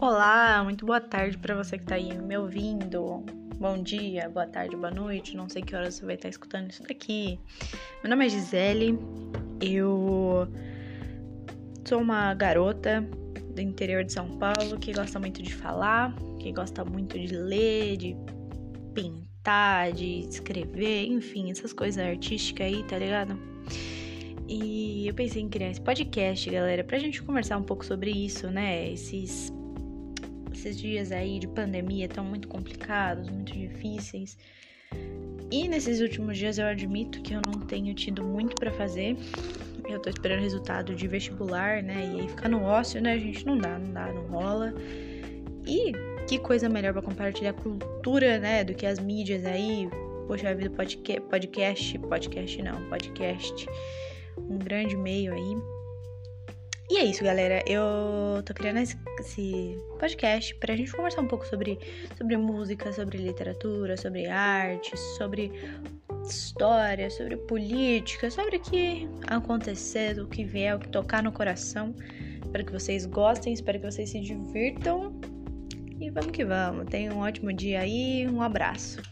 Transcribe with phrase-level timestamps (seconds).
[0.00, 3.24] Olá, muito boa tarde para você que está aí me ouvindo.
[3.58, 5.36] Bom dia, boa tarde, boa noite.
[5.36, 7.40] Não sei que horas você vai estar escutando isso daqui.
[8.00, 8.96] Meu nome é Gisele.
[9.60, 10.46] Eu
[11.84, 13.00] sou uma garota
[13.56, 17.96] do interior de São Paulo que gosta muito de falar, que gosta muito de ler,
[17.96, 18.16] de
[18.94, 23.36] pintar, de escrever, enfim, essas coisas artísticas aí, tá ligado?
[24.48, 28.48] E eu pensei em criar esse podcast, galera, pra gente conversar um pouco sobre isso,
[28.48, 28.92] né?
[28.92, 29.52] Esses
[30.58, 34.36] esses dias aí de pandemia estão muito complicados, muito difíceis.
[35.50, 39.16] E nesses últimos dias eu admito que eu não tenho tido muito para fazer.
[39.88, 42.12] Eu tô esperando resultado de vestibular, né?
[42.14, 43.46] E aí ficar no ócio, né, gente?
[43.46, 44.74] Não dá, não dá, não rola.
[45.66, 45.92] E
[46.26, 48.64] que coisa melhor para compartilhar cultura, né?
[48.64, 49.88] Do que as mídias aí.
[50.26, 53.66] Poxa vida, podcast, podcast não, podcast.
[54.36, 55.77] Um grande meio aí
[56.90, 57.62] e é isso, galera.
[57.66, 58.96] Eu tô criando esse,
[59.98, 61.78] podcast pra gente conversar um pouco sobre,
[62.16, 65.52] sobre música, sobre literatura, sobre arte, sobre
[66.24, 71.94] história, sobre política, sobre o que acontecer, o que vier, o que tocar no coração.
[72.42, 75.20] Espero que vocês gostem, espero que vocês se divirtam.
[76.00, 76.86] E vamos que vamos.
[76.86, 79.02] Tenham um ótimo dia aí, um abraço.